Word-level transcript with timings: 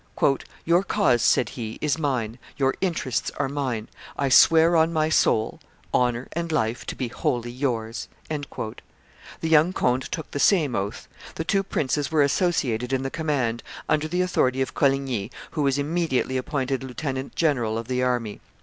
"Your 0.65 0.81
cause," 0.81 1.21
said 1.21 1.49
he, 1.49 1.77
"is 1.79 1.99
mine; 1.99 2.39
your 2.57 2.73
interests 2.81 3.29
are 3.37 3.47
mine; 3.47 3.87
I 4.17 4.29
swear 4.29 4.75
on 4.75 4.91
my 4.91 5.09
soul, 5.09 5.59
honor, 5.93 6.27
and 6.33 6.51
life, 6.51 6.87
to 6.87 6.95
be 6.95 7.09
wholly 7.09 7.51
yours." 7.51 8.07
The 8.31 8.59
young 9.43 9.73
Conde 9.73 10.09
took 10.11 10.31
the 10.31 10.39
same 10.39 10.73
oath. 10.73 11.07
The 11.35 11.43
two 11.43 11.61
princes 11.61 12.11
were 12.11 12.23
associated 12.23 12.91
in 12.93 13.03
the 13.03 13.11
command, 13.11 13.61
under 13.87 14.07
the 14.07 14.23
authority 14.23 14.63
of 14.63 14.73
Coligny, 14.73 15.29
who 15.51 15.61
was 15.61 15.77
immediately 15.77 16.35
appointed 16.35 16.83
lieutenant 16.83 17.35
general 17.35 17.77
of 17.77 17.87
the 17.87 18.01
army. 18.01 18.41